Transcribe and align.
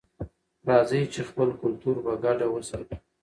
راځئ 0.69 1.01
چې 1.13 1.21
خپل 1.29 1.49
کلتور 1.61 1.95
په 2.05 2.13
ګډه 2.23 2.45
وساتو. 2.49 2.95